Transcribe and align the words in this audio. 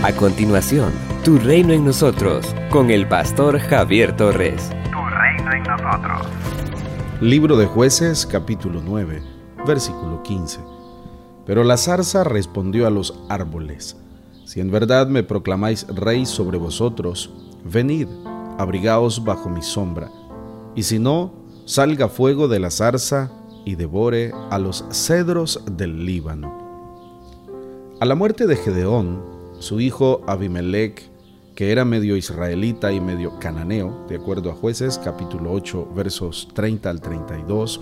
A 0.00 0.12
continuación, 0.12 0.92
Tu 1.24 1.38
Reino 1.40 1.72
en 1.72 1.84
Nosotros, 1.84 2.54
con 2.70 2.88
el 2.90 3.08
pastor 3.08 3.58
Javier 3.58 4.14
Torres. 4.16 4.70
Tu 4.92 4.96
Reino 4.96 5.52
en 5.52 5.62
Nosotros. 5.64 6.24
Libro 7.20 7.56
de 7.56 7.66
jueces 7.66 8.24
capítulo 8.24 8.80
9, 8.80 9.20
versículo 9.66 10.22
15. 10.22 10.60
Pero 11.44 11.64
la 11.64 11.76
zarza 11.76 12.22
respondió 12.22 12.86
a 12.86 12.90
los 12.90 13.18
árboles, 13.28 13.96
Si 14.44 14.60
en 14.60 14.70
verdad 14.70 15.08
me 15.08 15.24
proclamáis 15.24 15.84
rey 15.88 16.26
sobre 16.26 16.58
vosotros, 16.58 17.32
venid, 17.64 18.06
abrigaos 18.56 19.24
bajo 19.24 19.50
mi 19.50 19.62
sombra, 19.62 20.12
y 20.76 20.84
si 20.84 21.00
no, 21.00 21.32
salga 21.64 22.08
fuego 22.08 22.46
de 22.46 22.60
la 22.60 22.70
zarza 22.70 23.32
y 23.64 23.74
devore 23.74 24.30
a 24.50 24.60
los 24.60 24.84
cedros 24.92 25.60
del 25.72 26.06
Líbano. 26.06 26.56
A 27.98 28.04
la 28.04 28.14
muerte 28.14 28.46
de 28.46 28.54
Gedeón, 28.54 29.37
su 29.58 29.80
hijo 29.80 30.22
Abimelech, 30.26 31.10
que 31.54 31.72
era 31.72 31.84
medio 31.84 32.16
israelita 32.16 32.92
y 32.92 33.00
medio 33.00 33.38
cananeo, 33.40 34.06
de 34.08 34.16
acuerdo 34.16 34.50
a 34.50 34.54
jueces 34.54 35.00
capítulo 35.02 35.52
8 35.52 35.88
versos 35.94 36.48
30 36.54 36.88
al 36.88 37.00
32, 37.00 37.80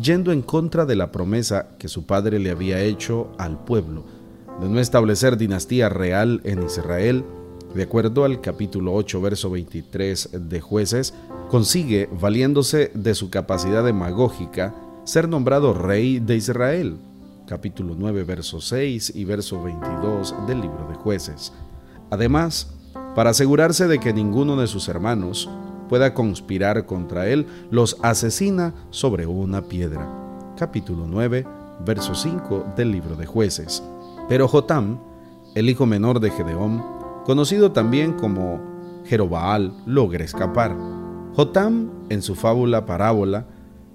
yendo 0.00 0.32
en 0.32 0.42
contra 0.42 0.84
de 0.86 0.96
la 0.96 1.12
promesa 1.12 1.76
que 1.78 1.86
su 1.86 2.04
padre 2.04 2.40
le 2.40 2.50
había 2.50 2.82
hecho 2.82 3.30
al 3.38 3.64
pueblo 3.64 4.04
de 4.60 4.68
no 4.68 4.80
establecer 4.80 5.36
dinastía 5.36 5.88
real 5.88 6.40
en 6.44 6.62
Israel, 6.62 7.24
de 7.74 7.82
acuerdo 7.84 8.24
al 8.24 8.40
capítulo 8.40 8.94
8 8.94 9.20
verso 9.20 9.50
23 9.50 10.30
de 10.32 10.60
jueces, 10.60 11.14
consigue, 11.48 12.08
valiéndose 12.20 12.90
de 12.94 13.14
su 13.14 13.30
capacidad 13.30 13.84
demagógica, 13.84 14.74
ser 15.04 15.28
nombrado 15.28 15.74
rey 15.74 16.18
de 16.18 16.36
Israel 16.36 16.98
capítulo 17.46 17.94
9, 17.98 18.24
verso 18.24 18.60
6 18.60 19.12
y 19.14 19.24
verso 19.24 19.62
22 19.62 20.34
del 20.46 20.60
libro 20.62 20.86
de 20.88 20.94
jueces. 20.94 21.52
Además, 22.10 22.72
para 23.14 23.30
asegurarse 23.30 23.86
de 23.86 23.98
que 23.98 24.12
ninguno 24.12 24.56
de 24.56 24.66
sus 24.66 24.88
hermanos 24.88 25.48
pueda 25.88 26.14
conspirar 26.14 26.86
contra 26.86 27.28
él, 27.28 27.46
los 27.70 27.98
asesina 28.02 28.74
sobre 28.90 29.26
una 29.26 29.62
piedra. 29.62 30.08
Capítulo 30.56 31.06
9, 31.06 31.46
verso 31.84 32.14
5 32.14 32.72
del 32.76 32.92
libro 32.92 33.16
de 33.16 33.26
jueces. 33.26 33.82
Pero 34.28 34.48
Jotam, 34.48 34.98
el 35.54 35.68
hijo 35.68 35.86
menor 35.86 36.20
de 36.20 36.30
Gedeón, 36.30 36.82
conocido 37.24 37.72
también 37.72 38.14
como 38.14 38.60
Jerobaal, 39.04 39.74
logra 39.86 40.24
escapar. 40.24 40.74
Jotam, 41.34 41.90
en 42.08 42.22
su 42.22 42.34
fábula 42.34 42.86
parábola, 42.86 43.46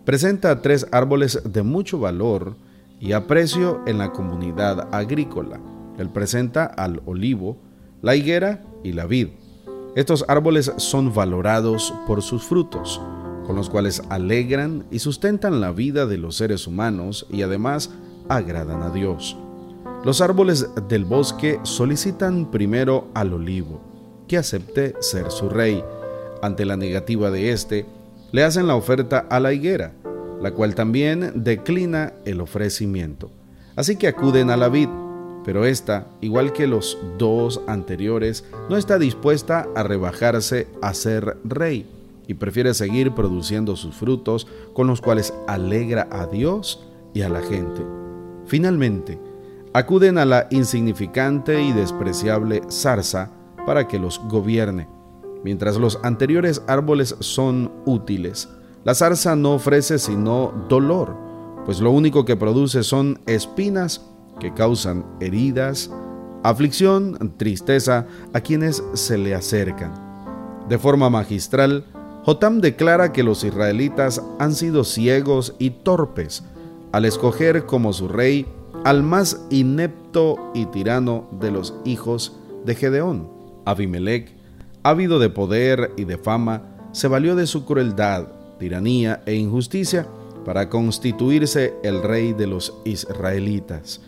presenta 0.05 0.61
tres 0.61 0.87
árboles 0.91 1.41
de 1.43 1.63
mucho 1.63 1.99
valor 1.99 2.55
y 2.99 3.13
aprecio 3.13 3.81
en 3.85 3.97
la 3.97 4.11
comunidad 4.11 4.93
agrícola. 4.93 5.59
Él 5.97 6.09
presenta 6.09 6.65
al 6.65 7.01
olivo, 7.05 7.57
la 8.01 8.15
higuera 8.15 8.63
y 8.83 8.93
la 8.93 9.05
vid. 9.05 9.29
Estos 9.95 10.25
árboles 10.27 10.71
son 10.77 11.13
valorados 11.13 11.93
por 12.07 12.21
sus 12.21 12.43
frutos, 12.43 13.01
con 13.45 13.55
los 13.55 13.69
cuales 13.69 14.01
alegran 14.09 14.85
y 14.91 14.99
sustentan 14.99 15.61
la 15.61 15.71
vida 15.71 16.05
de 16.05 16.17
los 16.17 16.35
seres 16.35 16.67
humanos 16.67 17.25
y 17.29 17.41
además 17.41 17.91
agradan 18.27 18.83
a 18.83 18.91
Dios. 18.91 19.35
Los 20.05 20.21
árboles 20.21 20.69
del 20.87 21.03
bosque 21.03 21.59
solicitan 21.63 22.51
primero 22.51 23.09
al 23.13 23.33
olivo, 23.33 23.81
que 24.27 24.37
acepte 24.37 24.95
ser 25.01 25.31
su 25.31 25.49
rey. 25.49 25.83
Ante 26.41 26.63
la 26.63 26.77
negativa 26.77 27.31
de 27.31 27.51
éste, 27.51 27.85
le 28.31 28.43
hacen 28.43 28.67
la 28.67 28.75
oferta 28.75 29.25
a 29.29 29.39
la 29.39 29.51
higuera, 29.51 29.93
la 30.41 30.51
cual 30.51 30.75
también 30.75 31.31
declina 31.35 32.13
el 32.25 32.41
ofrecimiento. 32.41 33.31
Así 33.75 33.95
que 33.95 34.07
acuden 34.07 34.49
a 34.49 34.57
la 34.57 34.69
vid, 34.69 34.89
pero 35.45 35.65
esta, 35.65 36.07
igual 36.21 36.53
que 36.53 36.67
los 36.67 36.97
dos 37.17 37.61
anteriores, 37.67 38.43
no 38.69 38.77
está 38.77 38.99
dispuesta 38.99 39.67
a 39.75 39.83
rebajarse 39.83 40.67
a 40.81 40.93
ser 40.93 41.37
rey 41.43 41.89
y 42.27 42.35
prefiere 42.35 42.73
seguir 42.73 43.13
produciendo 43.13 43.75
sus 43.75 43.95
frutos 43.95 44.47
con 44.73 44.87
los 44.87 45.01
cuales 45.01 45.33
alegra 45.47 46.07
a 46.11 46.27
Dios 46.27 46.85
y 47.13 47.21
a 47.21 47.29
la 47.29 47.41
gente. 47.41 47.83
Finalmente, 48.45 49.19
acuden 49.73 50.17
a 50.17 50.25
la 50.25 50.47
insignificante 50.51 51.61
y 51.61 51.71
despreciable 51.71 52.61
zarza 52.69 53.31
para 53.65 53.87
que 53.87 53.97
los 53.97 54.19
gobierne. 54.27 54.87
Mientras 55.43 55.77
los 55.77 55.99
anteriores 56.03 56.61
árboles 56.67 57.15
son 57.19 57.71
útiles, 57.85 58.49
la 58.83 58.95
zarza 58.95 59.35
no 59.35 59.53
ofrece 59.53 59.99
sino 59.99 60.53
dolor, 60.69 61.15
pues 61.65 61.81
lo 61.81 61.91
único 61.91 62.25
que 62.25 62.37
produce 62.37 62.83
son 62.83 63.19
espinas 63.25 64.01
que 64.39 64.53
causan 64.53 65.05
heridas, 65.19 65.91
aflicción, 66.43 67.33
tristeza 67.37 68.07
a 68.33 68.39
quienes 68.39 68.81
se 68.93 69.17
le 69.17 69.35
acercan. 69.35 69.93
De 70.69 70.77
forma 70.77 71.09
magistral, 71.09 71.83
Jotam 72.25 72.61
declara 72.61 73.11
que 73.11 73.23
los 73.23 73.43
israelitas 73.43 74.21
han 74.39 74.55
sido 74.55 74.83
ciegos 74.83 75.55
y 75.59 75.71
torpes 75.71 76.43
al 76.91 77.05
escoger 77.05 77.65
como 77.65 77.91
su 77.91 78.07
rey 78.07 78.45
al 78.85 79.03
más 79.03 79.45
inepto 79.49 80.37
y 80.53 80.65
tirano 80.67 81.27
de 81.39 81.51
los 81.51 81.73
hijos 81.83 82.37
de 82.65 82.75
Gedeón. 82.75 83.29
Abimelech, 83.65 84.33
ávido 84.83 85.19
de 85.19 85.29
poder 85.29 85.91
y 85.97 86.05
de 86.05 86.17
fama, 86.17 86.63
se 86.93 87.07
valió 87.07 87.35
de 87.35 87.45
su 87.45 87.65
crueldad 87.65 88.38
tiranía 88.59 89.23
e 89.25 89.33
injusticia 89.33 90.05
para 90.45 90.69
constituirse 90.69 91.73
el 91.83 92.03
rey 92.03 92.33
de 92.33 92.47
los 92.47 92.75
israelitas. 92.85 94.01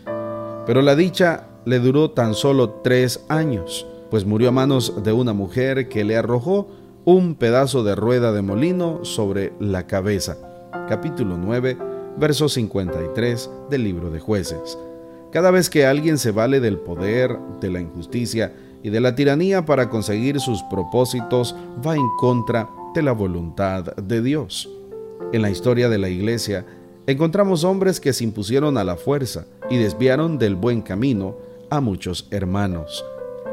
Pero 0.66 0.82
la 0.82 0.94
dicha 0.94 1.48
le 1.64 1.80
duró 1.80 2.10
tan 2.10 2.34
solo 2.34 2.80
tres 2.82 3.24
años, 3.28 3.86
pues 4.10 4.24
murió 4.24 4.50
a 4.50 4.52
manos 4.52 5.02
de 5.02 5.12
una 5.12 5.32
mujer 5.32 5.88
que 5.88 6.04
le 6.04 6.16
arrojó 6.16 6.68
un 7.04 7.34
pedazo 7.34 7.82
de 7.82 7.96
rueda 7.96 8.32
de 8.32 8.42
molino 8.42 9.04
sobre 9.04 9.52
la 9.58 9.86
cabeza. 9.86 10.36
Capítulo 10.88 11.36
9, 11.36 11.76
verso 12.18 12.48
53 12.48 13.50
del 13.70 13.84
libro 13.84 14.10
de 14.10 14.20
jueces. 14.20 14.78
Cada 15.32 15.50
vez 15.50 15.70
que 15.70 15.86
alguien 15.86 16.18
se 16.18 16.30
vale 16.30 16.60
del 16.60 16.78
poder, 16.78 17.38
de 17.60 17.70
la 17.70 17.80
injusticia 17.80 18.52
y 18.82 18.90
de 18.90 19.00
la 19.00 19.14
tiranía 19.14 19.64
para 19.64 19.88
conseguir 19.88 20.40
sus 20.40 20.62
propósitos, 20.64 21.56
va 21.84 21.96
en 21.96 22.08
contra 22.18 22.68
de 22.94 23.02
la 23.02 23.12
voluntad 23.12 23.96
de 23.96 24.22
Dios. 24.22 24.68
En 25.32 25.42
la 25.42 25.50
historia 25.50 25.88
de 25.88 25.98
la 25.98 26.08
iglesia 26.08 26.66
encontramos 27.06 27.64
hombres 27.64 28.00
que 28.00 28.12
se 28.12 28.24
impusieron 28.24 28.76
a 28.78 28.84
la 28.84 28.96
fuerza 28.96 29.46
y 29.70 29.78
desviaron 29.78 30.38
del 30.38 30.54
buen 30.54 30.82
camino 30.82 31.36
a 31.70 31.80
muchos 31.80 32.28
hermanos. 32.30 33.04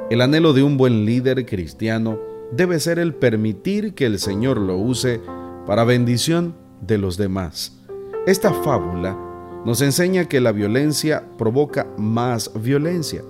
El 0.10 0.22
anhelo 0.22 0.54
de 0.54 0.64
un 0.64 0.78
buen 0.78 1.06
líder 1.06 1.46
cristiano 1.46 2.20
debe 2.52 2.80
ser 2.80 3.00
el 3.00 3.14
permitir 3.14 3.94
que 3.94 4.06
el 4.06 4.20
Señor 4.20 4.58
lo 4.58 4.78
use 4.78 5.22
para 5.66 5.84
bendición 5.84 6.56
de 6.82 6.98
los 6.98 7.18
demás. 7.18 7.78
Esta 8.26 8.54
fábula 8.54 9.18
nos 9.66 9.82
enseña 9.82 10.26
que 10.26 10.42
la 10.42 10.52
violencia 10.52 11.24
provoca 11.38 11.88
más 11.98 12.52
violencia 12.62 13.22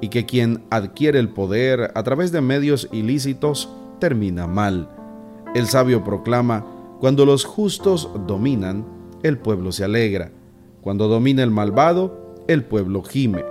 y 0.00 0.08
que 0.08 0.24
quien 0.24 0.62
adquiere 0.70 1.18
el 1.18 1.30
poder 1.30 1.90
a 1.94 2.02
través 2.02 2.32
de 2.32 2.40
medios 2.40 2.88
ilícitos 2.92 3.68
termina 3.98 4.46
mal. 4.46 4.99
El 5.52 5.66
sabio 5.66 6.04
proclama, 6.04 6.64
cuando 7.00 7.26
los 7.26 7.44
justos 7.44 8.08
dominan, 8.26 8.86
el 9.24 9.36
pueblo 9.36 9.72
se 9.72 9.82
alegra. 9.82 10.30
Cuando 10.80 11.08
domina 11.08 11.42
el 11.42 11.50
malvado, 11.50 12.36
el 12.46 12.64
pueblo 12.64 13.02
gime. 13.02 13.44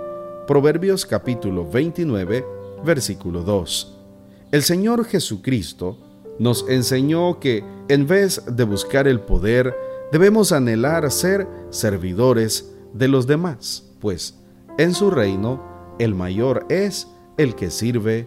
Proverbios 0.46 1.04
capítulo 1.04 1.70
29, 1.70 2.46
versículo 2.84 3.42
2. 3.42 3.98
El 4.50 4.62
Señor 4.62 5.04
Jesucristo 5.04 5.98
nos 6.38 6.66
enseñó 6.70 7.38
que 7.38 7.62
en 7.88 8.06
vez 8.06 8.42
de 8.46 8.64
buscar 8.64 9.06
el 9.06 9.20
poder, 9.20 9.74
debemos 10.10 10.52
anhelar 10.52 11.10
ser 11.10 11.46
servidores 11.68 12.72
de 12.94 13.08
los 13.08 13.26
demás, 13.26 13.92
pues 14.00 14.38
en 14.78 14.94
su 14.94 15.10
reino 15.10 15.62
el 15.98 16.14
mayor 16.14 16.64
es 16.70 17.08
el 17.36 17.54
que 17.54 17.70
sirve 17.70 18.26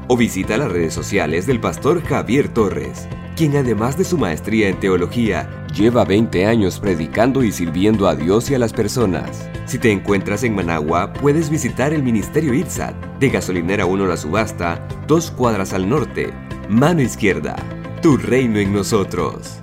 o 0.11 0.17
visita 0.17 0.57
las 0.57 0.69
redes 0.69 0.93
sociales 0.93 1.47
del 1.47 1.61
pastor 1.61 2.03
Javier 2.03 2.49
Torres, 2.49 3.07
quien 3.37 3.55
además 3.55 3.97
de 3.97 4.03
su 4.03 4.17
maestría 4.17 4.67
en 4.67 4.77
teología, 4.77 5.65
lleva 5.73 6.03
20 6.03 6.45
años 6.45 6.81
predicando 6.81 7.45
y 7.45 7.53
sirviendo 7.53 8.09
a 8.09 8.15
Dios 8.15 8.51
y 8.51 8.55
a 8.55 8.59
las 8.59 8.73
personas. 8.73 9.49
Si 9.67 9.79
te 9.79 9.89
encuentras 9.89 10.43
en 10.43 10.53
Managua, 10.53 11.13
puedes 11.13 11.49
visitar 11.49 11.93
el 11.93 12.03
Ministerio 12.03 12.53
ITSAT, 12.53 12.93
de 13.21 13.29
Gasolinera 13.29 13.85
1 13.85 14.05
La 14.05 14.17
Subasta, 14.17 14.85
dos 15.07 15.31
cuadras 15.31 15.71
al 15.71 15.87
norte, 15.87 16.33
mano 16.67 17.01
izquierda. 17.01 17.55
Tu 18.01 18.17
reino 18.17 18.59
en 18.59 18.73
nosotros. 18.73 19.60